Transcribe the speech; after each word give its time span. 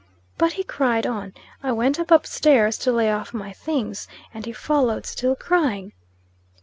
But 0.39 0.53
he 0.53 0.63
cried 0.63 1.05
on. 1.05 1.31
I 1.61 1.71
went 1.73 1.99
up 2.11 2.25
stairs 2.25 2.79
to 2.79 2.91
lay 2.91 3.11
off 3.11 3.35
my 3.35 3.53
things, 3.53 4.07
and 4.33 4.47
he 4.47 4.51
followed, 4.51 5.05
still 5.05 5.35
crying. 5.35 5.93